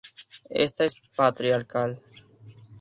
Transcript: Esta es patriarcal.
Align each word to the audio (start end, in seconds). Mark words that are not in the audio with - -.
Esta 0.63 0.83
es 0.85 0.95
patriarcal. 1.15 2.01